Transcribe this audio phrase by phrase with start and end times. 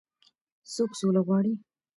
[0.73, 1.53] څوک سوله غواړي.